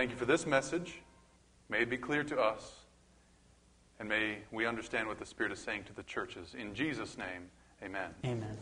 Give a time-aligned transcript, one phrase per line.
[0.00, 0.94] Thank you for this message.
[1.68, 2.72] May it be clear to us,
[3.98, 6.54] and may we understand what the Spirit is saying to the churches.
[6.58, 7.50] In Jesus' name,
[7.82, 8.08] amen.
[8.24, 8.56] Amen.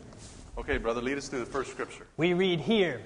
[0.57, 2.05] Okay, brother, lead us through the first scripture.
[2.17, 3.03] We read here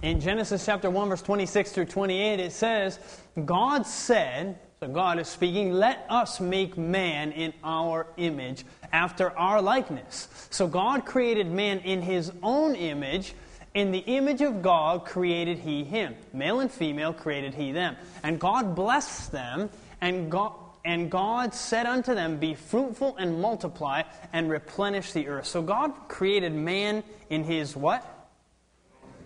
[0.00, 2.98] in Genesis chapter 1, verse 26 through 28, it says,
[3.44, 9.60] God said, so God is speaking, let us make man in our image, after our
[9.60, 10.28] likeness.
[10.48, 13.34] So God created man in his own image.
[13.76, 16.14] In the image of God created he him.
[16.32, 17.94] Male and female created he them.
[18.22, 19.68] And God blessed them,
[20.00, 25.44] and God, and God said unto them, Be fruitful and multiply and replenish the earth.
[25.44, 28.02] So God created man in his what?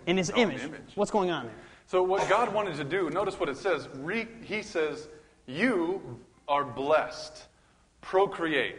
[0.05, 0.63] In his image.
[0.65, 0.81] image.
[0.95, 1.55] What's going on there?
[1.87, 3.87] So, what God wanted to do, notice what it says.
[3.99, 5.07] Re, he says,
[5.47, 7.47] You are blessed.
[8.01, 8.75] Procreate.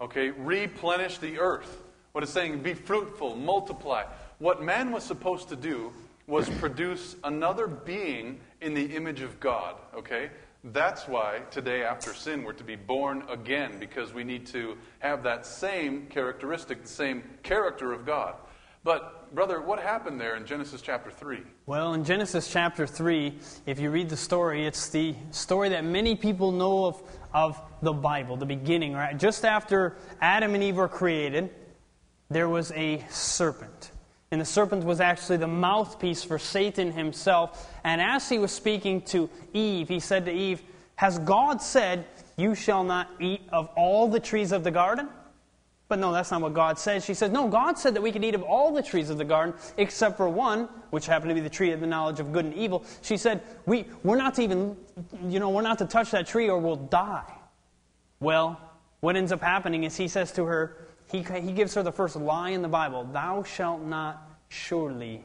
[0.00, 0.30] Okay?
[0.30, 1.82] Replenish the earth.
[2.10, 4.04] What it's saying, be fruitful, multiply.
[4.38, 5.92] What man was supposed to do
[6.26, 9.76] was produce another being in the image of God.
[9.94, 10.30] Okay?
[10.64, 15.22] That's why today, after sin, we're to be born again, because we need to have
[15.24, 18.34] that same characteristic, the same character of God.
[18.82, 21.42] But, brother, what happened there in Genesis chapter 3?
[21.66, 26.16] Well, in Genesis chapter 3, if you read the story, it's the story that many
[26.16, 27.02] people know of,
[27.34, 29.18] of the Bible, the beginning, right?
[29.18, 31.50] Just after Adam and Eve were created,
[32.30, 33.90] there was a serpent.
[34.34, 37.72] And the serpent was actually the mouthpiece for Satan himself.
[37.84, 40.60] And as he was speaking to Eve, he said to Eve,
[40.96, 42.04] Has God said,
[42.36, 45.08] You shall not eat of all the trees of the garden?
[45.86, 47.04] But no, that's not what God said.
[47.04, 49.24] She said, No, God said that we could eat of all the trees of the
[49.24, 52.44] garden except for one, which happened to be the tree of the knowledge of good
[52.44, 52.84] and evil.
[53.02, 54.76] She said, we, We're not to even,
[55.28, 57.32] you know, we're not to touch that tree or we'll die.
[58.18, 58.60] Well,
[58.98, 60.88] what ends up happening is he says to her,
[61.22, 65.24] he, he gives her the first lie in the Bible Thou shalt not surely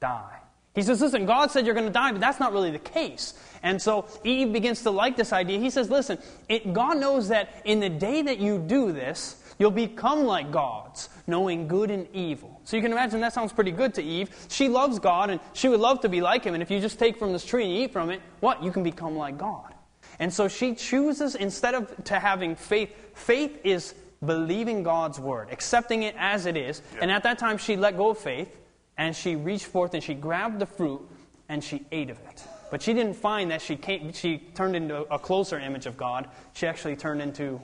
[0.00, 0.38] die.
[0.74, 3.34] He says, Listen, God said you're going to die, but that's not really the case.
[3.62, 5.58] And so Eve begins to like this idea.
[5.58, 9.72] He says, Listen, it, God knows that in the day that you do this, You'll
[9.72, 12.60] become like gods, knowing good and evil.
[12.64, 14.30] So you can imagine that sounds pretty good to Eve.
[14.48, 16.54] She loves God and she would love to be like him.
[16.54, 18.62] And if you just take from this tree and eat from it, what?
[18.62, 19.74] You can become like God.
[20.20, 23.94] And so she chooses, instead of to having faith, faith is
[24.24, 26.82] believing God's word, accepting it as it is.
[26.94, 27.00] Yeah.
[27.02, 28.58] And at that time, she let go of faith
[28.96, 31.00] and she reached forth and she grabbed the fruit
[31.48, 32.44] and she ate of it.
[32.70, 36.28] But she didn't find that she, came, she turned into a closer image of God.
[36.52, 37.60] She actually turned into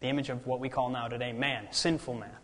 [0.00, 2.36] the image of what we call now today man, sinful man.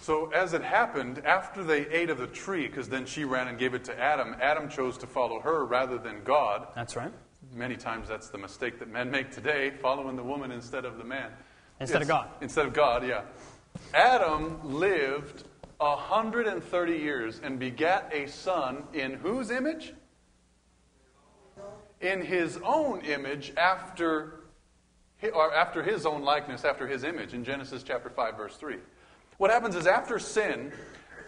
[0.00, 3.56] So, as it happened, after they ate of the tree, because then she ran and
[3.56, 6.66] gave it to Adam, Adam chose to follow her rather than God.
[6.74, 7.12] That's right.
[7.54, 11.04] Many times that's the mistake that men make today, following the woman instead of the
[11.04, 11.30] man.
[11.82, 12.28] Instead of God.
[12.40, 13.22] Instead of God, yeah.
[13.92, 15.44] Adam lived
[15.78, 19.92] 130 years and begat a son in whose image?
[22.00, 24.38] In his own image after
[25.34, 28.76] or after his own likeness, after his image, in Genesis chapter 5, verse 3.
[29.38, 30.72] What happens is after sin,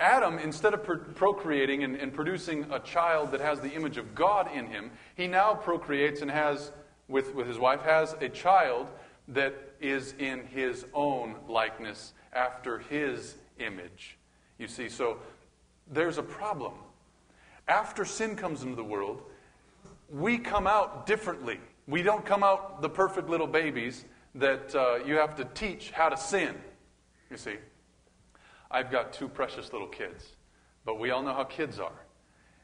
[0.00, 0.82] Adam, instead of
[1.14, 5.28] procreating and, and, producing a child that has the image of God in him, he
[5.28, 6.72] now procreates and has,
[7.06, 8.88] with, with his wife, has a child
[9.28, 14.16] that is in his own likeness, after his image.
[14.58, 15.18] You see, so
[15.90, 16.74] there's a problem.
[17.68, 19.22] After sin comes into the world,
[20.10, 21.60] we come out differently.
[21.86, 26.08] We don't come out the perfect little babies that uh, you have to teach how
[26.08, 26.54] to sin.
[27.30, 27.56] You see,
[28.70, 30.24] I've got two precious little kids,
[30.84, 32.00] but we all know how kids are.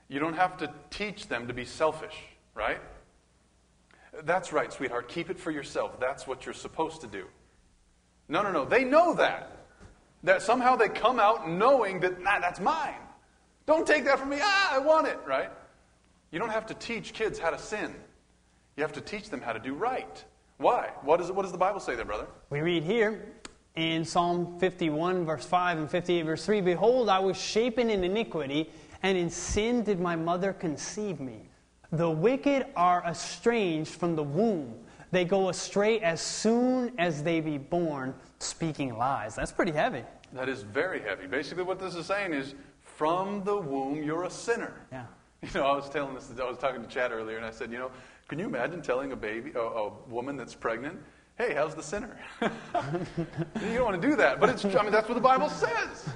[0.09, 2.17] You don't have to teach them to be selfish,
[2.55, 2.81] right?
[4.25, 5.09] That's right, sweetheart.
[5.09, 5.99] Keep it for yourself.
[6.01, 7.27] That's what you're supposed to do.
[8.29, 8.65] No, no, no.
[8.65, 9.57] They know that.
[10.23, 12.95] That somehow they come out knowing that, nah, that's mine.
[13.67, 14.39] Don't take that from me.
[14.41, 15.51] Ah, I want it, right?
[16.31, 17.95] You don't have to teach kids how to sin.
[18.77, 20.25] You have to teach them how to do right.
[20.59, 20.91] Why?
[21.03, 22.27] What, is, what does the Bible say there, brother?
[22.51, 23.27] We read here
[23.77, 28.71] in Psalm 51, verse 5 and 58, verse 3 Behold, I was shapen in iniquity,
[29.03, 31.50] and in sin did my mother conceive me.
[31.93, 34.75] The wicked are estranged from the womb.
[35.11, 39.35] They go astray as soon as they be born, speaking lies.
[39.35, 40.05] That's pretty heavy.
[40.33, 41.27] That is very heavy.
[41.27, 44.75] Basically, what this is saying is from the womb, you're a sinner.
[44.93, 45.07] Yeah.
[45.43, 47.73] You know, I was telling this, I was talking to Chad earlier, and I said,
[47.73, 47.91] you know,
[48.29, 51.01] can you imagine telling a baby, a, a woman that's pregnant,
[51.39, 52.19] hey, how's the sinner?
[52.43, 52.49] you
[53.75, 56.11] don't want to do that, but it's, I mean, that's what the Bible says.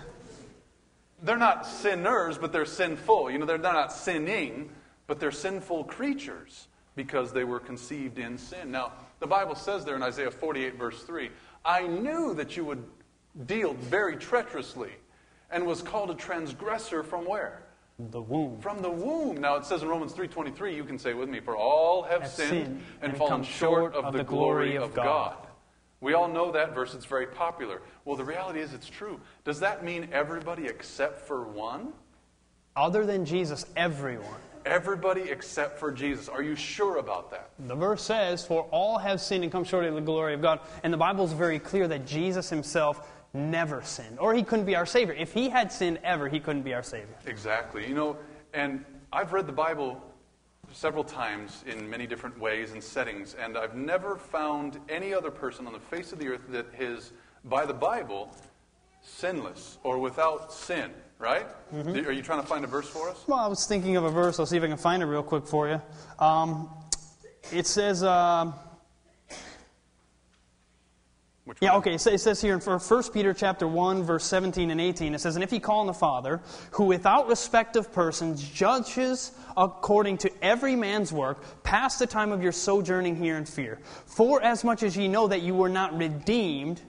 [1.23, 3.31] They're not sinners, but they're sinful.
[3.31, 4.69] You know, they're not sinning,
[5.07, 8.71] but they're sinful creatures because they were conceived in sin.
[8.71, 11.31] Now, the Bible says there in Isaiah 48, verse 3,
[11.65, 12.85] I knew that you would
[13.47, 14.93] deal very treacherously
[15.51, 17.65] and was called a transgressor from where?
[17.99, 18.59] the womb.
[18.61, 19.37] From the womb.
[19.37, 22.31] Now it says in Romans 3:23, you can say with me, for all have, Have
[22.31, 25.05] sinned, sinned and, and fallen short of, the glory of God.
[25.05, 25.37] God.
[26.01, 27.81] We all know that verse, it's very popular.
[28.05, 29.21] Well, the reality is it's true.
[29.45, 31.93] Does that mean everybody except for one?
[32.77, 34.41] Other than Jesus, everyone.
[34.67, 36.29] Everybody except for Jesus.
[36.29, 37.51] Are you sure about that?
[37.67, 40.61] The verse says, For all have sinned and come short of the glory of God.
[40.83, 44.77] And the Bible is very clear that Jesus himself never sinned, or he couldn't be
[44.77, 45.15] our Savior.
[45.15, 47.17] If he had sinned ever, he couldn't be our Savior.
[47.27, 47.87] Exactly.
[47.87, 48.17] You know,
[48.55, 50.01] and I've read the Bible
[50.73, 55.67] several times in many different ways and settings, and I've never found any other person
[55.67, 57.13] on the face of the earth that has,
[57.45, 58.35] by the Bible,
[59.05, 61.47] sinless or without sin, right?
[61.73, 63.23] Are you trying to find a verse for us?
[63.27, 64.41] Well, I was thinking of a verse.
[64.41, 65.81] I'll see if I can find it real quick for you.
[66.19, 66.71] Um,
[67.53, 68.51] it says, uh,
[71.61, 71.95] yeah, okay.
[71.95, 75.21] It says, it says here in 1 Peter chapter 1, verse 17 and 18, it
[75.21, 76.41] says, And if ye call on the Father,
[76.71, 82.43] who without respect of persons judges according to every man's work, pass the time of
[82.43, 83.79] your sojourning here in fear.
[84.07, 86.81] For as much as ye know that you were not redeemed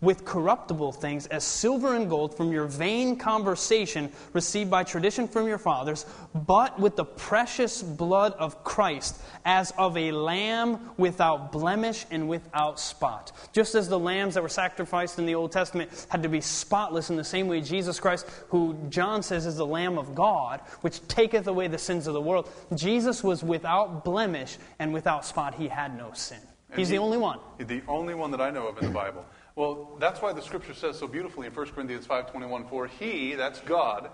[0.00, 5.46] with corruptible things as silver and gold from your vain conversation received by tradition from
[5.46, 12.06] your fathers, but with the precious blood of Christ, as of a lamb without blemish
[12.10, 13.32] and without spot.
[13.52, 17.10] Just as the lambs that were sacrificed in the Old Testament had to be spotless,
[17.10, 21.06] in the same way Jesus Christ, who John says is the Lamb of God, which
[21.08, 25.54] taketh away the sins of the world, Jesus was without blemish and without spot.
[25.54, 26.38] He had no sin.
[26.74, 27.40] He's he- the only one.
[27.58, 29.24] The only one that I know of in the Bible.
[29.56, 33.60] Well, that's why the scripture says so beautifully in 1 Corinthians 5:21, "For he, that's
[33.60, 34.10] God,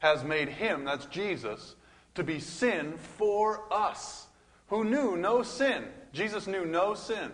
[0.00, 1.76] has made him, that's Jesus,
[2.14, 4.26] to be sin for us,
[4.68, 5.92] who knew no sin.
[6.12, 7.32] Jesus knew no sin,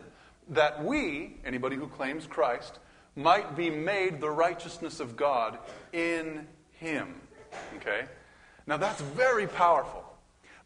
[0.49, 2.79] that we, anybody who claims Christ,
[3.15, 5.59] might be made the righteousness of God
[5.93, 7.21] in him."
[7.77, 8.07] Okay?
[8.67, 10.05] Now that's very powerful.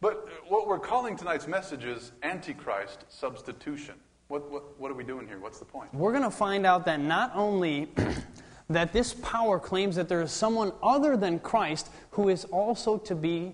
[0.01, 3.95] But what we're calling tonight's message is Antichrist substitution.
[4.31, 5.39] What, what, what are we doing here?
[5.39, 5.93] What's the point?
[5.93, 7.89] We're going to find out that not only
[8.69, 13.13] that this power claims that there is someone other than Christ who is also to
[13.13, 13.53] be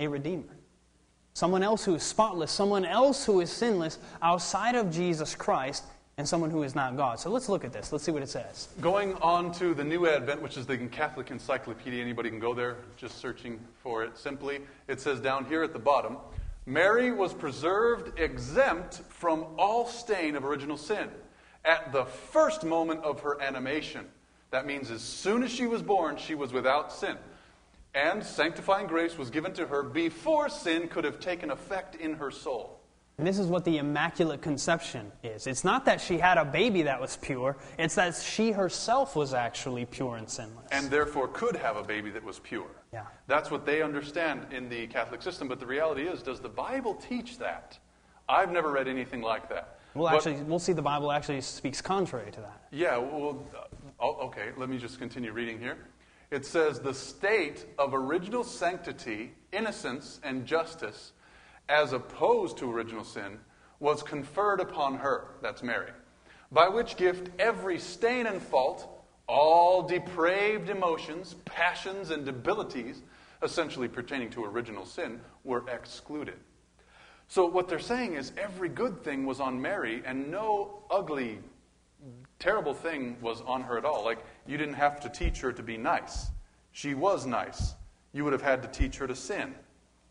[0.00, 0.56] a redeemer.
[1.34, 5.84] Someone else who is spotless, someone else who is sinless outside of Jesus Christ,
[6.16, 7.20] and someone who is not God.
[7.20, 7.92] So let's look at this.
[7.92, 8.70] Let's see what it says.
[8.80, 12.78] Going on to the New Advent, which is the Catholic Encyclopedia, anybody can go there
[12.96, 14.62] just searching for it simply.
[14.88, 16.16] It says down here at the bottom
[16.68, 21.08] Mary was preserved exempt from all stain of original sin
[21.64, 24.04] at the first moment of her animation.
[24.50, 27.16] That means as soon as she was born, she was without sin.
[27.94, 32.30] And sanctifying grace was given to her before sin could have taken effect in her
[32.30, 32.77] soul.
[33.18, 35.48] And this is what the Immaculate Conception is.
[35.48, 39.34] It's not that she had a baby that was pure, it's that she herself was
[39.34, 40.68] actually pure and sinless.
[40.70, 42.70] and therefore could have a baby that was pure.
[42.92, 43.06] Yeah.
[43.26, 45.48] That's what they understand in the Catholic system.
[45.48, 47.76] But the reality is, does the Bible teach that?
[48.28, 49.80] I've never read anything like that.
[49.94, 52.60] We'll But- actually we'll see the Bible actually speaks contrary to that.
[52.70, 53.64] yeah, well, uh,
[53.98, 55.76] oh, okay, let me just continue reading here.
[56.30, 61.12] It says, the state of original sanctity, innocence, and justice,
[61.68, 63.38] as opposed to original sin,
[63.80, 65.92] was conferred upon her, that's Mary,
[66.50, 68.88] by which gift every stain and fault,
[69.26, 73.02] all depraved emotions, passions, and debilities,
[73.42, 76.38] essentially pertaining to original sin, were excluded.
[77.28, 81.38] So, what they're saying is every good thing was on Mary, and no ugly,
[82.38, 84.02] terrible thing was on her at all.
[84.02, 86.30] Like, you didn't have to teach her to be nice.
[86.72, 87.74] She was nice.
[88.14, 89.54] You would have had to teach her to sin,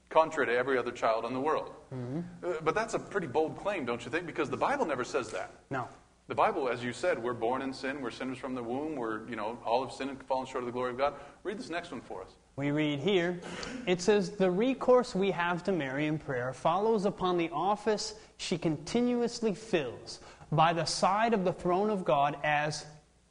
[0.10, 1.72] contrary to every other child in the world.
[1.92, 4.26] Uh, but that's a pretty bold claim, don't you think?
[4.26, 5.52] Because the Bible never says that.
[5.70, 5.88] No.
[6.28, 9.28] The Bible, as you said, we're born in sin, we're sinners from the womb, we're,
[9.30, 11.14] you know, all have sinned and fallen short of the glory of God.
[11.44, 12.32] Read this next one for us.
[12.58, 13.40] We read here,
[13.86, 18.58] it says, The recourse we have to Mary in prayer follows upon the office she
[18.58, 20.20] continuously fills
[20.52, 22.86] by the side of the throne of God as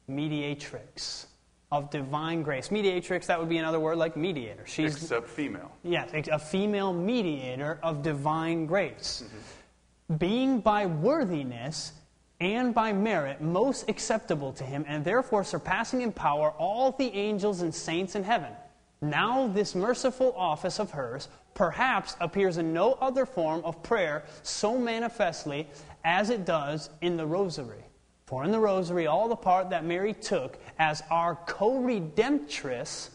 [0.09, 1.27] mediatrix
[1.73, 2.71] of divine grace.
[2.71, 4.65] Mediatrix, that would be another word like mediator.
[4.67, 5.73] She's Except female.
[5.83, 9.25] Yes, a female mediator of divine grace.
[9.25, 10.17] Mm-hmm.
[10.17, 11.93] Being by worthiness
[12.41, 17.63] and by merit most acceptable to him, and therefore surpassing in power all the angels
[17.63, 18.53] and saints in heaven.
[19.01, 24.79] Now, this merciful office of hers perhaps appears in no other form of prayer so
[24.79, 25.67] manifestly
[26.05, 27.83] as it does in the Rosary.
[28.27, 33.11] For in the Rosary, all the part that Mary took as our co redemptress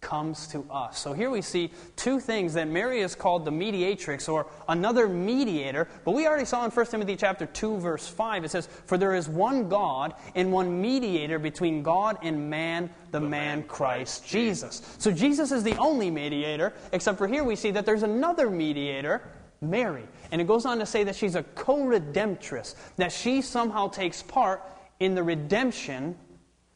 [0.00, 0.98] comes to us.
[0.98, 5.88] So here we see two things that Mary is called the mediatrix or another mediator,
[6.04, 9.14] but we already saw in 1 Timothy chapter 2 verse 5 it says for there
[9.14, 14.26] is one God and one mediator between God and man, the, the man, man Christ
[14.26, 14.80] Jesus.
[14.98, 19.22] So Jesus is the only mediator, except for here we see that there's another mediator
[19.60, 20.04] Mary.
[20.30, 24.22] And it goes on to say that she's a co redemptress, that she somehow takes
[24.22, 24.62] part
[25.00, 26.16] in the redemption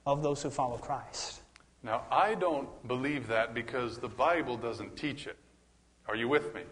[0.06, 1.40] of those who follow Christ.
[1.82, 5.36] Now, I don't believe that because the Bible doesn't teach it.
[6.08, 6.62] Are you with me?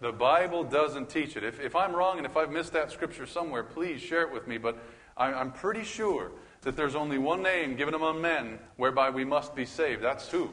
[0.00, 1.44] The Bible doesn't teach it.
[1.44, 4.48] If, if I'm wrong and if I've missed that scripture somewhere, please share it with
[4.48, 4.58] me.
[4.58, 4.78] But
[5.16, 9.54] I, I'm pretty sure that there's only one name given among men whereby we must
[9.54, 10.02] be saved.
[10.02, 10.50] That's who?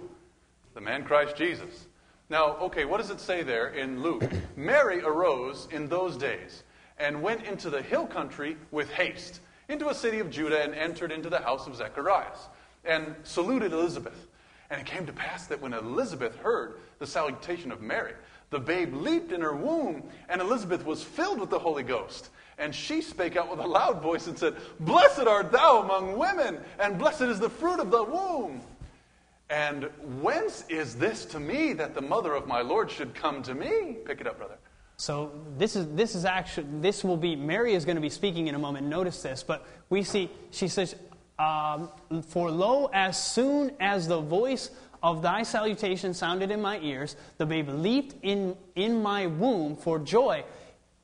[0.74, 1.88] The man Christ Jesus.
[2.30, 4.24] Now, okay, what does it say there in Luke?
[4.56, 6.64] Mary arose in those days
[6.98, 11.12] and went into the hill country with haste, into a city of Judah, and entered
[11.12, 12.50] into the house of Zacharias
[12.84, 14.28] and saluted Elizabeth.
[14.70, 18.14] And it came to pass that when Elizabeth heard the salutation of Mary,
[18.50, 22.30] the babe leaped in her womb, and Elizabeth was filled with the Holy Ghost.
[22.58, 26.60] And she spake out with a loud voice and said, Blessed art thou among women,
[26.80, 28.62] and blessed is the fruit of the womb.
[29.50, 29.90] And
[30.22, 33.98] whence is this to me that the mother of my Lord should come to me?
[34.06, 34.58] Pick it up, brother.
[34.98, 38.48] So this is this is actually this will be Mary is going to be speaking
[38.48, 38.88] in a moment.
[38.88, 40.96] Notice this, but we see she says,
[41.38, 41.90] um,
[42.28, 44.72] For lo, as soon as the voice
[45.04, 50.00] of thy salutation sounded in my ears, the babe leaped in, in my womb for
[50.00, 50.44] joy.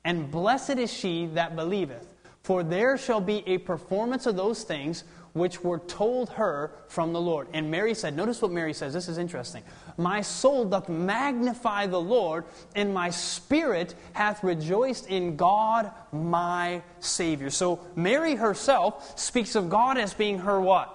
[0.04, 2.14] And blessed is she that believeth.
[2.42, 7.20] For there shall be a performance of those things which were told her from the
[7.20, 7.48] Lord.
[7.52, 9.62] And Mary said, notice what Mary says, this is interesting.
[9.96, 17.50] My soul doth magnify the Lord, and my spirit hath rejoiced in God my Savior.
[17.50, 20.93] So Mary herself speaks of God as being her what?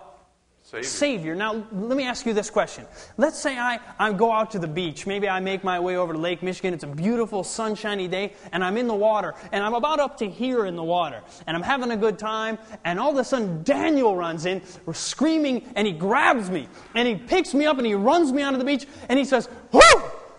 [0.70, 0.84] Savior.
[0.84, 1.36] Savior.
[1.36, 2.86] Now, let me ask you this question.
[3.18, 5.08] Let's say I, I go out to the beach.
[5.08, 6.76] Maybe I make my way over to Lake Michigan.
[6.76, 10.30] It's a beautiful, sunshiny day, and I'm in the water, and I'm about up to
[10.30, 13.64] here in the water, and I'm having a good time, and all of a sudden
[13.64, 14.62] Daniel runs in,
[14.94, 18.60] screaming, and he grabs me, and he picks me up, and he runs me onto
[18.60, 19.82] the beach, and he says, Whoo!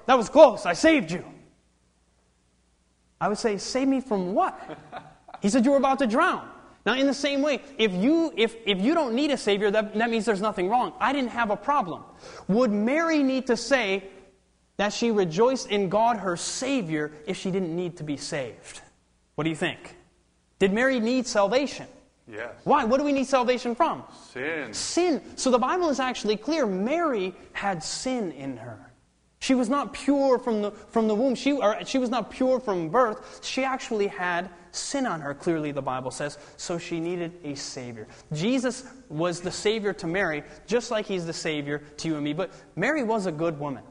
[0.07, 0.65] That was close.
[0.65, 1.25] I saved you.
[3.21, 4.79] I would say, Save me from what?
[5.43, 6.49] He said, You were about to drown.
[6.91, 9.95] Now, in the same way, if you, if, if you don't need a Savior, that,
[9.95, 10.93] that means there's nothing wrong.
[10.99, 12.03] I didn't have a problem.
[12.49, 14.09] Would Mary need to say
[14.77, 18.81] that she rejoiced in God, her Savior, if she didn't need to be saved?
[19.37, 19.95] What do you think?
[20.59, 21.87] Did Mary need salvation?
[22.27, 22.55] Yes.
[22.65, 22.83] Why?
[22.83, 24.03] What do we need salvation from?
[24.33, 24.75] Sin.
[24.75, 25.23] Sin.
[25.37, 26.67] So the Bible is actually clear.
[26.67, 28.91] Mary had sin in her.
[29.39, 31.37] She was not pure from the, from the womb.
[31.37, 33.45] She, or she was not pure from birth.
[33.45, 36.39] She actually had sin on her, clearly the Bible says.
[36.57, 38.07] So she needed a Savior.
[38.33, 42.33] Jesus was the Savior to Mary, just like He's the Savior to you and me.
[42.33, 43.85] But Mary was a good woman.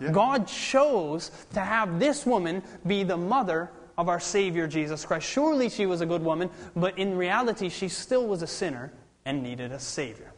[0.00, 0.12] Yeah.
[0.12, 5.26] God chose to have this woman be the mother of our Savior Jesus Christ.
[5.26, 8.92] Surely she was a good woman, but in reality, she still was a sinner
[9.24, 10.32] and needed a Savior.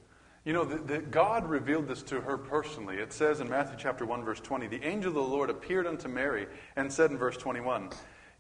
[0.45, 2.97] You know, the, the, God revealed this to her personally.
[2.97, 6.09] It says in Matthew chapter 1, verse 20, the angel of the Lord appeared unto
[6.09, 7.91] Mary and said in verse 21,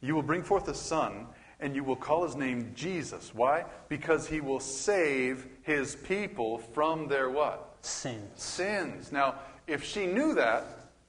[0.01, 1.27] You will bring forth a son,
[1.61, 3.35] and you will call his name Jesus.
[3.35, 3.65] Why?
[3.89, 7.77] Because he will save his people from their what?
[7.83, 8.43] Sins.
[8.43, 9.13] Sins.
[9.13, 9.37] Now,
[9.67, 10.65] if she knew that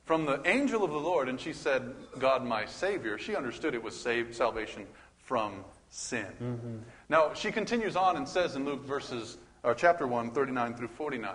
[0.05, 3.83] from the angel of the Lord, and she said, God my Savior, she understood it
[3.83, 6.25] was save, salvation from sin.
[6.41, 6.77] Mm-hmm.
[7.09, 11.31] Now, she continues on and says in Luke verses or chapter 1, 39 through 49.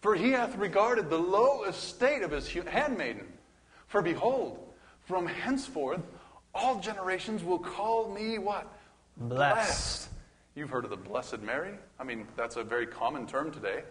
[0.00, 3.26] For he hath regarded the low estate of his handmaiden.
[3.88, 4.58] For behold,
[5.04, 6.00] from henceforth
[6.54, 8.66] all generations will call me what?
[9.16, 9.54] Blessed.
[9.54, 10.08] Blessed.
[10.54, 11.74] You've heard of the Blessed Mary?
[11.98, 13.82] I mean, that's a very common term today.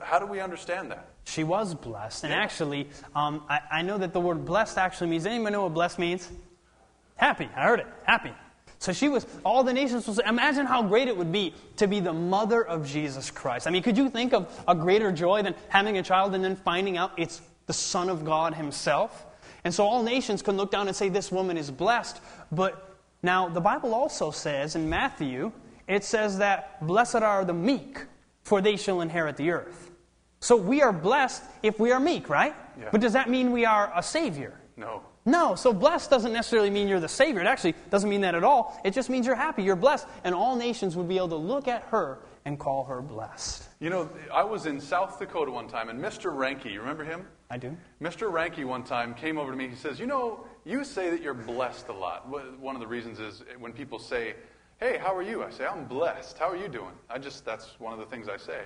[0.00, 1.08] How do we understand that?
[1.24, 2.24] She was blessed.
[2.24, 2.40] And yeah.
[2.40, 5.98] actually, um, I, I know that the word blessed actually means, anybody know what blessed
[5.98, 6.30] means?
[7.16, 7.48] Happy.
[7.56, 7.86] I heard it.
[8.04, 8.32] Happy.
[8.78, 11.86] So she was, all the nations will say, imagine how great it would be to
[11.86, 13.66] be the mother of Jesus Christ.
[13.66, 16.56] I mean, could you think of a greater joy than having a child and then
[16.56, 19.24] finding out it's the Son of God Himself?
[19.64, 22.20] And so all nations can look down and say, this woman is blessed.
[22.50, 25.52] But now, the Bible also says in Matthew,
[25.86, 28.00] it says that blessed are the meek,
[28.42, 29.90] for they shall inherit the earth.
[30.40, 32.54] So we are blessed if we are meek, right?
[32.78, 32.88] Yeah.
[32.90, 34.58] But does that mean we are a Savior?
[34.76, 35.02] No.
[35.24, 37.40] No, so blessed doesn't necessarily mean you're the Savior.
[37.40, 38.80] It actually doesn't mean that at all.
[38.84, 41.68] It just means you're happy, you're blessed, and all nations would be able to look
[41.68, 43.68] at her and call her blessed.
[43.78, 46.34] You know, I was in South Dakota one time, and Mr.
[46.36, 47.24] Ranke, you remember him?
[47.52, 47.76] I do.
[48.00, 48.32] Mr.
[48.32, 49.68] Ranke one time came over to me.
[49.68, 52.26] He says, You know, you say that you're blessed a lot.
[52.58, 54.36] One of the reasons is when people say,
[54.80, 55.44] Hey, how are you?
[55.44, 56.38] I say, I'm blessed.
[56.38, 56.94] How are you doing?
[57.10, 58.62] I just, that's one of the things I say.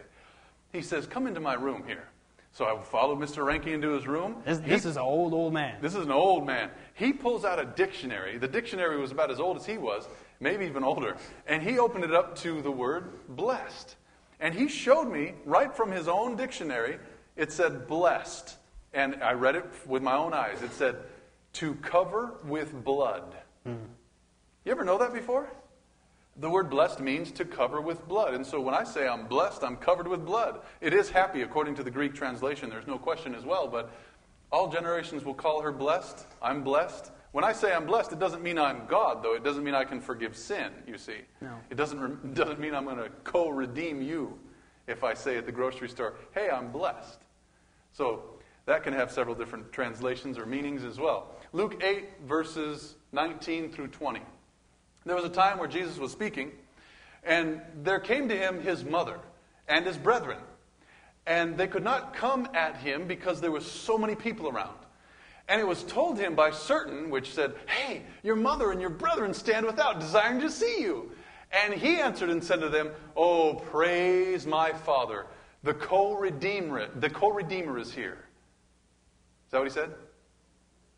[0.73, 2.05] He says, Come into my room here.
[2.53, 3.45] So I followed Mr.
[3.45, 4.37] Ranke into his room.
[4.45, 5.79] This, He- this is an old, old man.
[5.83, 6.71] this is an old man.
[6.95, 8.39] He pulls out a dictionary.
[8.39, 11.17] The dictionary was about as old as he was, maybe even older.
[11.49, 13.97] And he opened it up to the word blessed.
[14.39, 16.99] And he showed me, right from his own dictionary,
[17.35, 18.57] it said blessed.
[18.97, 20.63] And I read it with my own eyes.
[20.63, 20.97] It said,
[21.53, 23.37] to cover with blood.
[23.67, 25.51] You ever know that before?
[26.39, 28.33] The word blessed means to cover with blood.
[28.33, 30.61] And so when I say I'm blessed, I'm covered with blood.
[30.81, 32.71] It is happy according to the Greek translation.
[32.71, 33.69] There's no question as well.
[33.69, 33.91] But
[34.51, 36.27] all generations will call her blessed.
[36.41, 37.11] I'm blessed.
[37.33, 39.35] When I say I'm blessed, it doesn't mean I'm God, though.
[39.35, 41.21] It doesn't mean I can forgive sin, you see.
[41.43, 41.55] No.
[41.69, 44.39] It doesn't, re- doesn't mean I'm going to co redeem you
[44.87, 47.19] if I say at the grocery store, hey, I'm blessed.
[47.93, 48.36] So
[48.67, 51.35] that can have several different translations or meanings as well.
[51.53, 54.21] Luke 8, verses 19 through 20.
[55.05, 56.51] There was a time where Jesus was speaking,
[57.23, 59.19] and there came to him his mother
[59.69, 60.39] and his brethren.
[61.27, 64.77] And they could not come at him because there were so many people around.
[65.49, 69.33] And it was told him by certain, which said, Hey, your mother and your brethren
[69.33, 71.13] stand without, desiring to see you.
[71.53, 75.27] And he answered and said to them, Oh, praise my Father.
[75.63, 78.26] The co-redeemer, the co-redeemer is here.
[79.47, 79.95] Is that what he said?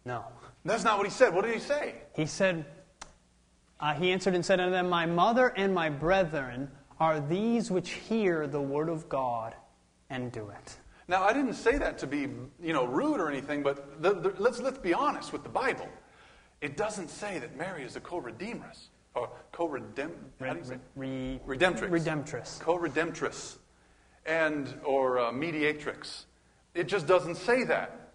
[0.05, 0.25] No.
[0.65, 1.35] That's not what he said.
[1.35, 1.95] What did he say?
[2.15, 2.65] He said,
[3.79, 7.91] uh, He answered and said unto them, My mother and my brethren are these which
[7.91, 9.55] hear the word of God
[10.11, 10.77] and do it.
[11.07, 12.29] Now, I didn't say that to be,
[12.63, 15.89] you know, rude or anything, but the, the, let's, let's be honest with the Bible.
[16.61, 20.79] It doesn't say that Mary is a co-redeemeress or co-redem, how do you say?
[20.97, 21.91] Re- Redemptrix.
[21.91, 22.61] Redemptress.
[22.61, 23.57] Co-redemptress
[24.27, 26.27] and or uh, mediatrix.
[26.75, 28.08] It just doesn't say that.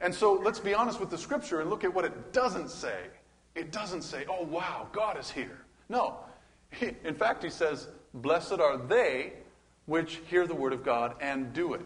[0.00, 3.04] And so let's be honest with the scripture and look at what it doesn't say.
[3.54, 6.18] It doesn't say, "Oh wow, God is here." No.
[7.04, 9.34] In fact, he says, "Blessed are they
[9.86, 11.82] which hear the word of God and do it."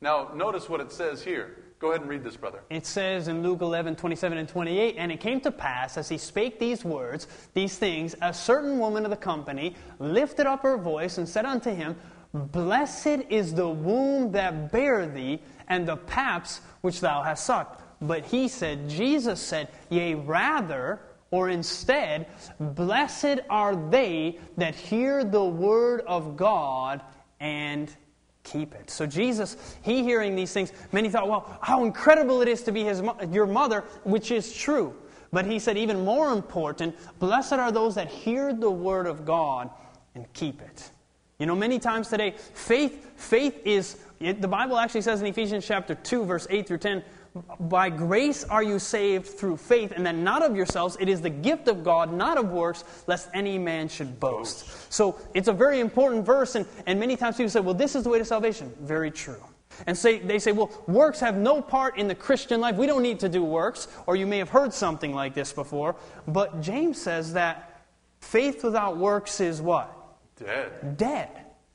[0.00, 1.56] Now, notice what it says here.
[1.78, 2.62] Go ahead and read this, brother.
[2.70, 6.16] It says in Luke 11, 27 and 28, And it came to pass, as he
[6.16, 11.18] spake these words, these things, a certain woman of the company lifted up her voice
[11.18, 11.96] and said unto him,
[12.32, 17.82] Blessed is the womb that bare thee, and the paps which thou hast sucked.
[18.00, 22.26] But he said, Jesus said, Yea, rather, or instead,
[22.60, 27.02] Blessed are they that hear the word of God
[27.40, 27.94] and
[28.44, 28.90] keep it.
[28.90, 32.84] So Jesus, he hearing these things, many thought, well, how incredible it is to be
[32.84, 34.94] his, your mother, which is true.
[35.32, 39.70] But he said, even more important, blessed are those that hear the word of God
[40.14, 40.90] and keep it.
[41.38, 45.66] You know, many times today, faith, faith is, it, the Bible actually says in Ephesians
[45.66, 47.04] chapter 2, verse 8 through 10,
[47.60, 51.28] by grace are you saved through faith, and that not of yourselves, it is the
[51.28, 54.90] gift of God, not of works, lest any man should boast.
[54.90, 58.04] So it's a very important verse, and, and many times people say, well, this is
[58.04, 58.72] the way to salvation.
[58.80, 59.42] Very true.
[59.86, 62.76] And say, they say, well, works have no part in the Christian life.
[62.76, 63.88] We don't need to do works.
[64.06, 65.96] Or you may have heard something like this before.
[66.26, 67.82] But James says that
[68.20, 69.95] faith without works is what?
[70.36, 70.96] Dead.
[70.96, 71.28] Dead.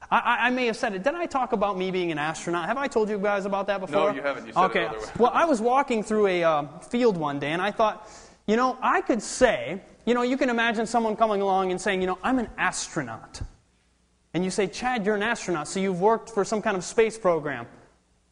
[0.09, 1.03] I, I, may have said it.
[1.03, 2.67] Didn't I talk about me being an astronaut?
[2.67, 4.09] Have I told you guys about that before?
[4.09, 4.45] No, you haven't.
[4.45, 4.89] You said okay.
[5.17, 8.09] well, I was walking through a uh, field one day, and I thought,
[8.45, 12.01] you know, I could say, you know, you can imagine someone coming along and saying,
[12.01, 13.41] you know, I'm an astronaut.
[14.33, 17.17] And you say, Chad, you're an astronaut, so you've worked for some kind of space
[17.17, 17.67] program.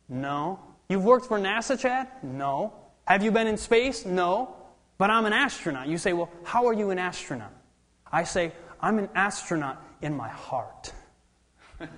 [0.10, 0.60] No.
[0.90, 2.08] You've worked for NASA, Chad?
[2.24, 2.74] No.
[3.06, 4.06] Have you been in space?
[4.06, 4.56] No.
[4.98, 5.88] But I'm an astronaut.
[5.88, 7.54] You say, well, how are you an astronaut?
[8.12, 10.94] I say, I'm an astronaut in my heart.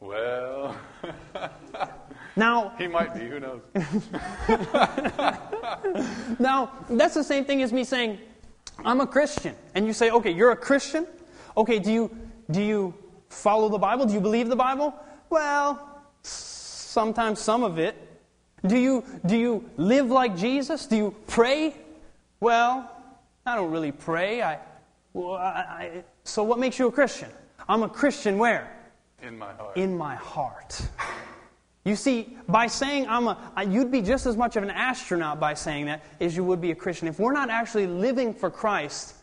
[0.00, 0.74] Well,
[2.36, 3.28] Now, he might be.
[3.28, 3.60] Who knows?
[6.38, 8.18] now that's the same thing as me saying,
[8.84, 9.54] I'm a Christian.
[9.74, 11.06] And you say, okay, you're a Christian?
[11.56, 12.10] Okay, do you,
[12.50, 12.94] do you
[13.28, 14.06] follow the Bible?
[14.06, 14.94] Do you believe the Bible?
[15.28, 17.96] Well, sometimes some of it.
[18.66, 20.86] Do you, do you live like Jesus?
[20.86, 21.74] Do you pray?
[22.40, 22.90] Well,
[23.44, 24.40] I don't really pray.
[24.40, 24.58] I,
[25.12, 27.30] well, I, I, so what makes you a Christian?
[27.68, 28.76] I'm a Christian where?
[29.22, 29.76] In my heart.
[29.76, 30.82] in my heart.
[31.84, 35.54] You see, by saying I'm a, you'd be just as much of an astronaut by
[35.54, 37.08] saying that as you would be a Christian.
[37.08, 39.14] If we're not actually living for Christ,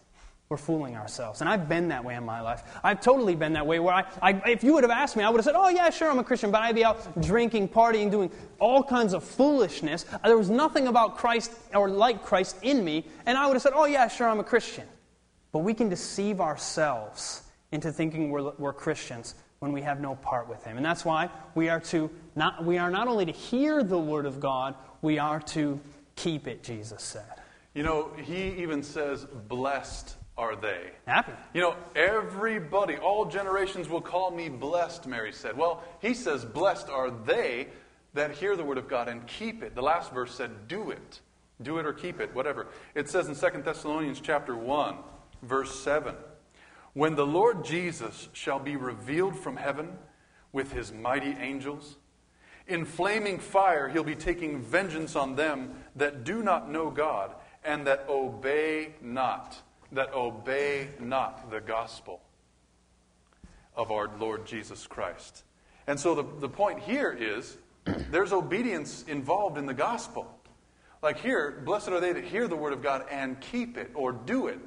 [0.49, 1.41] we're fooling ourselves.
[1.41, 2.63] And I've been that way in my life.
[2.83, 5.29] I've totally been that way where I, I if you would have asked me, I
[5.29, 8.09] would have said, oh, yeah, sure, I'm a Christian, but I'd be out drinking, partying,
[8.11, 10.05] doing all kinds of foolishness.
[10.23, 13.73] There was nothing about Christ or like Christ in me, and I would have said,
[13.75, 14.85] oh, yeah, sure, I'm a Christian.
[15.51, 20.47] But we can deceive ourselves into thinking we're, we're Christians when we have no part
[20.47, 20.77] with Him.
[20.77, 24.25] And that's why we are, to not, we are not only to hear the Word
[24.25, 25.79] of God, we are to
[26.15, 27.23] keep it, Jesus said.
[27.73, 30.91] You know, he even says, Blessed are they.
[31.05, 31.33] Happy.
[31.53, 35.57] You know, everybody, all generations will call me blessed, Mary said.
[35.57, 37.67] Well, he says, Blessed are they
[38.13, 39.75] that hear the word of God and keep it.
[39.75, 41.19] The last verse said, Do it.
[41.61, 42.67] Do it or keep it, whatever.
[42.95, 44.95] It says in 2 Thessalonians chapter 1,
[45.41, 46.15] verse 7
[46.93, 49.89] When the Lord Jesus shall be revealed from heaven
[50.51, 51.97] with his mighty angels,
[52.67, 57.85] in flaming fire he'll be taking vengeance on them that do not know God and
[57.87, 59.57] that obey not,
[59.91, 62.21] that obey not the gospel
[63.75, 65.43] of our Lord Jesus Christ.
[65.87, 67.57] And so the, the point here is
[68.11, 70.27] there's obedience involved in the gospel.
[71.01, 74.11] Like here, blessed are they that hear the word of God and keep it or
[74.11, 74.59] do it.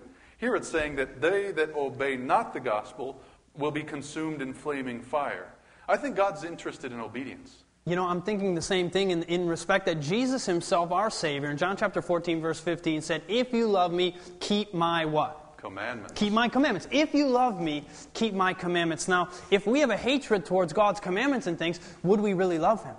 [0.42, 3.20] Here it's saying that they that obey not the gospel
[3.56, 5.46] will be consumed in flaming fire.
[5.88, 7.62] I think God's interested in obedience.
[7.86, 11.48] You know, I'm thinking the same thing in, in respect that Jesus himself, our Savior,
[11.48, 15.58] in John chapter 14, verse 15, said, If you love me, keep my what?
[15.58, 16.12] Commandments.
[16.16, 16.88] Keep my commandments.
[16.90, 19.06] If you love me, keep my commandments.
[19.06, 22.82] Now, if we have a hatred towards God's commandments and things, would we really love
[22.82, 22.96] him?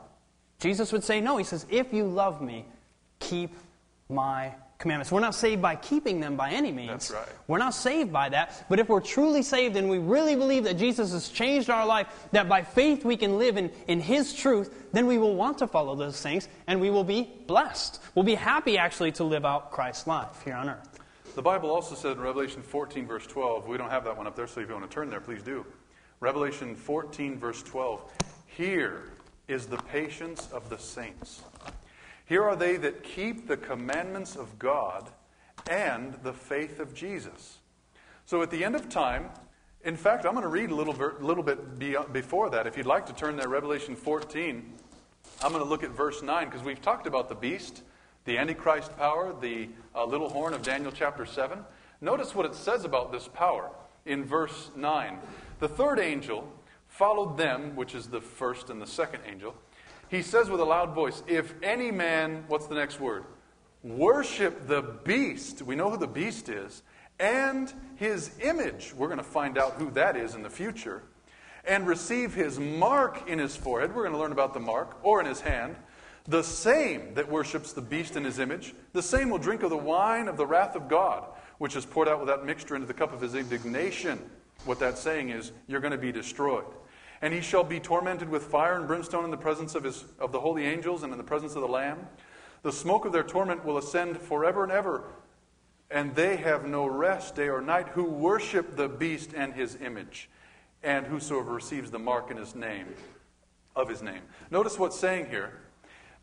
[0.61, 1.35] Jesus would say no.
[1.35, 2.63] He says, If you love me,
[3.19, 3.53] keep
[4.07, 5.11] my commandments.
[5.11, 6.91] We're not saved by keeping them by any means.
[6.91, 7.27] That's right.
[7.47, 8.65] We're not saved by that.
[8.69, 12.07] But if we're truly saved and we really believe that Jesus has changed our life,
[12.33, 15.67] that by faith we can live in, in His truth, then we will want to
[15.67, 17.99] follow those things and we will be blessed.
[18.13, 20.99] We'll be happy actually to live out Christ's life here on earth.
[21.33, 24.35] The Bible also said in Revelation 14, verse 12, we don't have that one up
[24.35, 25.65] there, so if you want to turn there, please do.
[26.19, 28.01] Revelation 14, verse 12,
[28.45, 29.13] here
[29.47, 31.41] is the patience of the saints.
[32.25, 35.09] Here are they that keep the commandments of God
[35.69, 37.59] and the faith of Jesus.
[38.25, 39.29] So at the end of time,
[39.83, 42.67] in fact, I'm going to read a little, ver- little bit be- before that.
[42.67, 44.63] If you'd like to turn there, Revelation 14,
[45.41, 47.83] I'm going to look at verse 9 because we've talked about the beast,
[48.23, 51.59] the Antichrist power, the uh, little horn of Daniel chapter 7.
[51.99, 53.71] Notice what it says about this power
[54.05, 55.19] in verse 9.
[55.59, 56.49] The third angel
[56.87, 59.55] followed them, which is the first and the second angel.
[60.13, 63.25] He says with a loud voice, If any man, what's the next word?
[63.81, 65.63] Worship the beast.
[65.63, 66.83] We know who the beast is.
[67.19, 68.93] And his image.
[68.95, 71.01] We're going to find out who that is in the future.
[71.65, 73.95] And receive his mark in his forehead.
[73.95, 75.77] We're going to learn about the mark, or in his hand.
[76.27, 79.77] The same that worships the beast in his image, the same will drink of the
[79.77, 81.23] wine of the wrath of God,
[81.57, 84.19] which is poured out without mixture into the cup of his indignation.
[84.65, 86.65] What that's saying is, you're going to be destroyed.
[87.23, 90.33] And he shall be tormented with fire and brimstone in the presence of, his, of
[90.33, 92.05] the holy angels and in the presence of the Lamb.
[92.63, 95.05] The smoke of their torment will ascend forever and ever,
[95.89, 100.29] and they have no rest day or night who worship the beast and his image,
[100.83, 102.87] and whosoever receives the mark in his name,
[103.73, 104.23] of his name.
[104.51, 105.61] Notice what's saying here.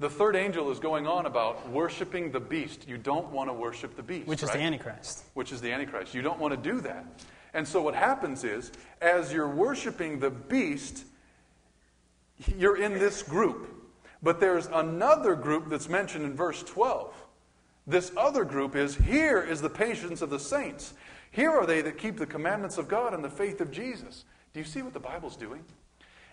[0.01, 2.87] The third angel is going on about worshiping the beast.
[2.87, 4.27] You don't want to worship the beast.
[4.27, 4.59] Which is right?
[4.59, 5.25] the Antichrist.
[5.33, 6.13] Which is the Antichrist.
[6.13, 7.07] You don't want to do that.
[7.53, 11.05] And so what happens is, as you're worshiping the beast,
[12.57, 13.77] you're in this group.
[14.23, 17.13] But there's another group that's mentioned in verse 12.
[17.87, 20.95] This other group is here is the patience of the saints.
[21.31, 24.25] Here are they that keep the commandments of God and the faith of Jesus.
[24.53, 25.65] Do you see what the Bible's doing?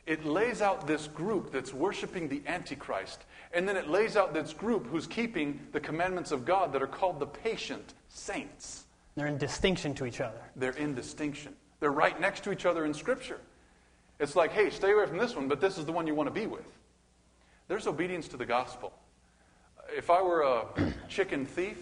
[0.05, 4.53] It lays out this group that's worshiping the Antichrist, and then it lays out this
[4.53, 8.85] group who's keeping the commandments of God that are called the patient saints.
[9.17, 10.39] They're in distinction to each other.
[10.55, 11.53] They're in distinction.
[11.79, 13.39] They're right next to each other in Scripture.
[14.19, 16.27] It's like, hey, stay away from this one, but this is the one you want
[16.27, 16.71] to be with.
[17.67, 18.93] There's obedience to the gospel.
[19.89, 21.79] If I were a chicken thief,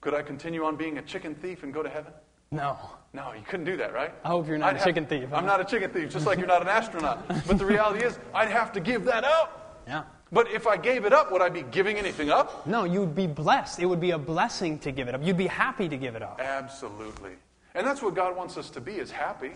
[0.00, 2.12] could I continue on being a chicken thief and go to heaven?
[2.50, 2.78] No.
[3.12, 4.14] No, you couldn't do that, right?
[4.24, 5.28] I hope you're not I'd a have- chicken thief.
[5.28, 5.36] huh?
[5.36, 7.28] I'm not a chicken thief, just like you're not an astronaut.
[7.46, 9.82] But the reality is, I'd have to give that up.
[9.86, 10.04] Yeah.
[10.32, 12.66] But if I gave it up, would I be giving anything up?
[12.66, 13.80] No, you'd be blessed.
[13.80, 15.24] It would be a blessing to give it up.
[15.24, 16.40] You'd be happy to give it up.
[16.40, 17.32] Absolutely.
[17.74, 19.52] And that's what God wants us to be, is happy.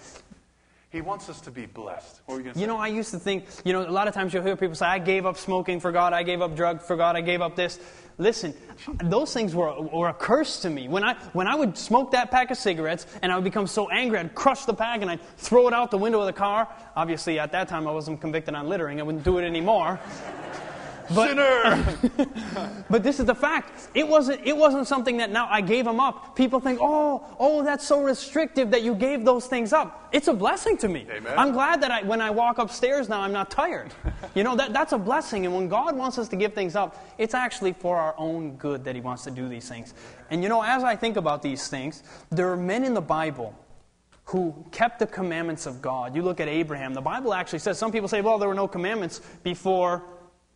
[0.91, 2.21] He wants us to be blessed.
[2.27, 4.33] What were you You know, I used to think, you know, a lot of times
[4.33, 6.97] you'll hear people say, I gave up smoking for God, I gave up drug for
[6.97, 7.81] God, I gave up this.
[8.17, 8.55] Listen,
[9.03, 10.87] those things were, were a curse to me.
[10.87, 13.91] When I, when I would smoke that pack of cigarettes and I would become so
[13.91, 16.69] angry, I'd crush the pack and I'd throw it out the window of the car.
[16.95, 19.01] Obviously, at that time, I wasn't convicted on littering.
[19.01, 19.99] I wouldn't do it anymore.
[21.15, 22.85] But, Sinner!
[22.91, 23.89] but this is the fact.
[23.95, 26.37] It wasn't, it wasn't something that now I gave them up.
[26.37, 30.09] People think, oh, oh, that's so restrictive that you gave those things up.
[30.13, 31.07] It's a blessing to me.
[31.11, 31.35] Amen.
[31.37, 33.93] I'm glad that I, when I walk upstairs now, I'm not tired.
[34.35, 35.45] you know, that, that's a blessing.
[35.45, 38.85] And when God wants us to give things up, it's actually for our own good
[38.85, 39.95] that He wants to do these things.
[40.31, 43.55] And you know, as I think about these things, there are men in the Bible
[44.27, 46.17] who kept the commandments of God.
[46.17, 48.67] You look at Abraham, the Bible actually says, some people say, well, there were no
[48.67, 50.03] commandments before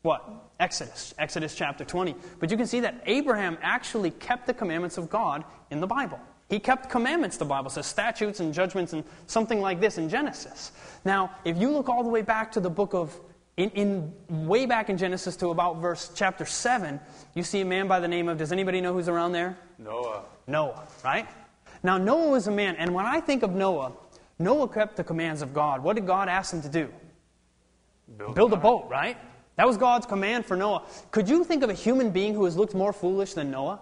[0.02, 0.50] what?
[0.60, 2.14] Exodus, Exodus chapter 20.
[2.38, 6.20] But you can see that Abraham actually kept the commandments of God in the Bible.
[6.48, 10.72] He kept commandments, the Bible says, statutes and judgments and something like this in Genesis.
[11.04, 13.18] Now, if you look all the way back to the book of,
[13.58, 14.14] in, in
[14.46, 16.98] way back in Genesis to about verse chapter 7,
[17.34, 19.58] you see a man by the name of, does anybody know who's around there?
[19.78, 20.24] Noah.
[20.46, 21.28] Noah, right?
[21.82, 23.92] Now, Noah was a man, and when I think of Noah,
[24.38, 25.82] Noah kept the commands of God.
[25.82, 26.88] What did God ask him to do?
[28.16, 29.18] Build, Build a boat, right?
[29.58, 30.84] That was God's command for Noah.
[31.10, 33.80] Could you think of a human being who has looked more foolish than Noah?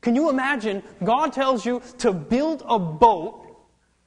[0.00, 3.42] Can you imagine God tells you to build a boat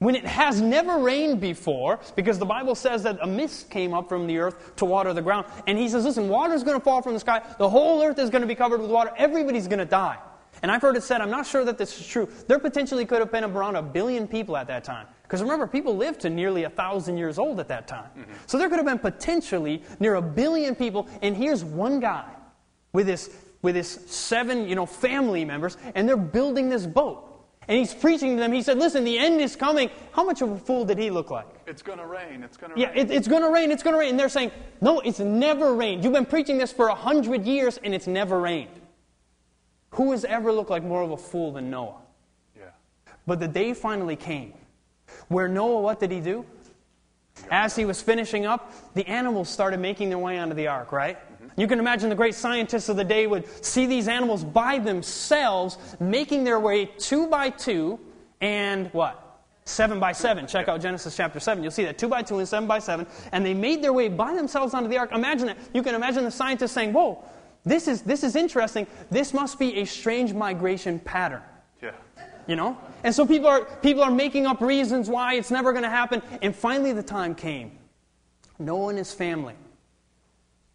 [0.00, 4.08] when it has never rained before, because the Bible says that a mist came up
[4.08, 5.46] from the earth to water the ground.
[5.66, 7.42] And he says, listen, water's going to fall from the sky.
[7.58, 9.12] The whole earth is going to be covered with water.
[9.16, 10.18] Everybody's going to die.
[10.62, 12.28] And I've heard it said, I'm not sure that this is true.
[12.46, 15.06] There potentially could have been around a billion people at that time.
[15.28, 18.08] Because remember, people lived to nearly a thousand years old at that time.
[18.18, 18.32] Mm-hmm.
[18.46, 21.06] So there could have been potentially near a billion people.
[21.20, 22.24] And here's one guy
[22.94, 23.28] with his,
[23.60, 27.26] with his seven, you know, family members, and they're building this boat.
[27.68, 28.52] And he's preaching to them.
[28.52, 29.90] He said, listen, the end is coming.
[30.12, 31.46] How much of a fool did he look like?
[31.66, 32.42] It's going to rain.
[32.42, 32.96] It's going to Yeah, rain.
[32.96, 33.70] it, it's going to rain.
[33.70, 34.08] It's going to rain.
[34.08, 36.02] And they're saying, no, it's never rained.
[36.02, 38.70] You've been preaching this for a hundred years, and it's never rained.
[39.90, 42.00] Who has ever looked like more of a fool than Noah?
[42.56, 42.70] yeah.
[43.26, 44.54] But the day finally came
[45.28, 46.44] where Noah, what did he do?
[47.50, 51.18] As he was finishing up, the animals started making their way onto the ark, right?
[51.56, 55.78] You can imagine the great scientists of the day would see these animals by themselves
[55.98, 57.98] making their way two by two
[58.40, 59.24] and what?
[59.64, 60.46] Seven by seven.
[60.46, 61.62] Check out Genesis chapter seven.
[61.62, 63.06] You'll see that two by two and seven by seven.
[63.32, 65.10] And they made their way by themselves onto the ark.
[65.12, 65.58] Imagine that.
[65.74, 67.24] You can imagine the scientists saying, Whoa,
[67.64, 68.86] this is, this is interesting.
[69.10, 71.42] This must be a strange migration pattern.
[72.48, 72.76] You know?
[73.04, 76.20] And so people are people are making up reasons why it's never going to happen.
[76.42, 77.78] And finally the time came.
[78.58, 79.54] Noah and his family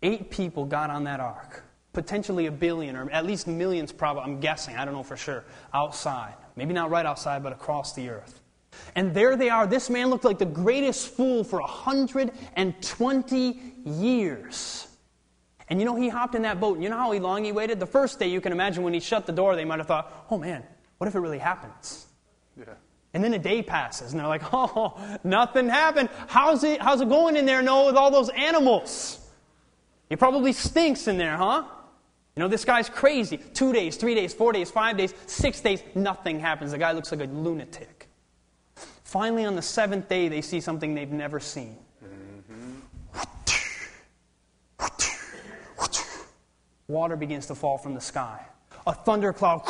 [0.01, 1.63] eight people got on that ark.
[1.91, 5.43] Potentially a billion or at least millions probably i'm guessing i don't know for sure
[5.73, 6.35] outside.
[6.55, 8.39] Maybe not right outside but across the earth.
[8.95, 9.67] And there they are.
[9.67, 14.87] This man looked like the greatest fool for 120 years.
[15.69, 16.75] And you know, he hopped in that boat.
[16.75, 17.79] And you know how long he waited?
[17.79, 20.25] The first day, you can imagine when he shut the door, they might have thought,
[20.29, 20.63] oh man,
[21.03, 22.05] what if it really happens?
[22.57, 22.63] Yeah.
[23.13, 26.07] And then a day passes, and they're like, oh, nothing happened.
[26.27, 29.19] How's it, how's it going in there, Noah, with all those animals?
[30.09, 31.65] It probably stinks in there, huh?
[32.37, 33.35] You know, this guy's crazy.
[33.35, 36.71] Two days, three days, four days, five days, six days, nothing happens.
[36.71, 38.07] The guy looks like a lunatic.
[39.03, 41.75] Finally, on the seventh day, they see something they've never seen.
[46.87, 48.45] Water begins to fall from the sky.
[48.87, 49.63] A thundercloud.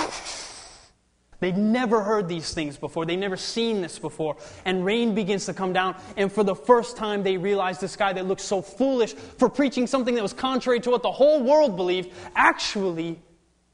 [1.44, 3.06] They'd never heard these things before.
[3.06, 4.38] They'd never seen this before.
[4.64, 5.98] And rain begins to come down.
[6.16, 9.86] And for the first time, they realize this guy that looked so foolish for preaching
[9.86, 13.20] something that was contrary to what the whole world believed, actually,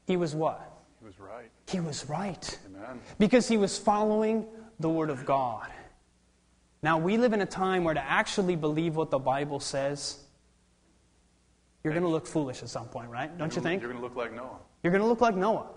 [0.08, 0.82] he was what?
[0.98, 1.48] He was right.
[1.68, 2.58] He was right.
[2.66, 3.00] Amen.
[3.20, 4.46] Because he was following
[4.80, 5.68] the Word of God.
[6.82, 10.18] Now, we live in a time where to actually believe what the Bible says,
[11.84, 13.38] you're going to look foolish at some point, right?
[13.38, 13.80] Don't you think?
[13.80, 14.58] You're going to look like Noah.
[14.82, 15.68] You're going to look like Noah.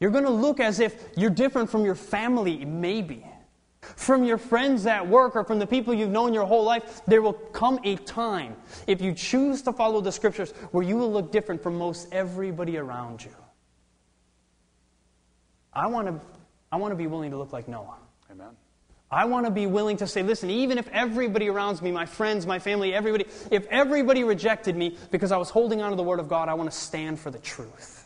[0.00, 3.26] You're going to look as if you're different from your family, maybe.
[3.80, 7.02] From your friends at work or from the people you've known your whole life.
[7.06, 8.56] There will come a time,
[8.86, 12.76] if you choose to follow the scriptures, where you will look different from most everybody
[12.76, 13.34] around you.
[15.72, 16.20] I want to,
[16.72, 17.96] I want to be willing to look like Noah.
[18.30, 18.48] Amen.
[19.10, 22.46] I want to be willing to say, listen, even if everybody around me, my friends,
[22.46, 26.20] my family, everybody, if everybody rejected me because I was holding on to the Word
[26.20, 27.97] of God, I want to stand for the truth.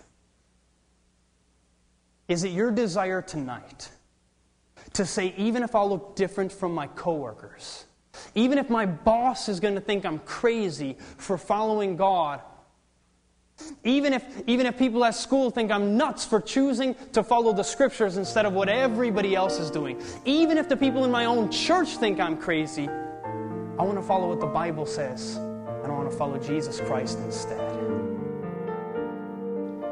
[2.32, 3.90] Is it your desire tonight
[4.94, 7.84] to say, even if I'll look different from my coworkers,
[8.34, 12.40] even if my boss is going to think I'm crazy for following God,
[13.84, 17.62] even if, even if people at school think I'm nuts for choosing to follow the
[17.62, 21.50] scriptures instead of what everybody else is doing, even if the people in my own
[21.50, 26.10] church think I'm crazy, I want to follow what the Bible says, and I want
[26.10, 27.81] to follow Jesus Christ instead.